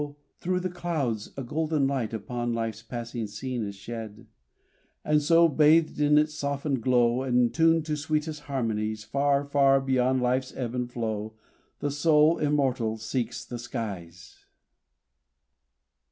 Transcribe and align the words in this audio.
through 0.39 0.59
the 0.59 0.65
clouds 0.67 1.29
a 1.37 1.43
golden 1.43 1.85
light 1.85 2.11
Upon 2.11 2.53
Life's 2.55 2.81
passing 2.81 3.27
scene 3.27 3.63
is 3.63 3.75
shed. 3.75 4.25
And 5.05 5.21
so, 5.21 5.47
bathed 5.47 6.01
in 6.01 6.17
its 6.17 6.33
softened 6.33 6.81
glow, 6.81 7.21
And 7.21 7.53
tuned 7.53 7.85
to 7.85 7.95
sweetest 7.95 8.39
harmonies 8.49 9.03
Far, 9.03 9.45
far 9.45 9.79
beyond 9.79 10.19
Life's 10.23 10.53
ebb 10.55 10.73
and 10.73 10.91
flow 10.91 11.33
The 11.81 11.91
soul, 11.91 12.39
immortal, 12.39 12.97
seeks 12.97 13.45
the 13.45 13.59
skies! 13.59 14.45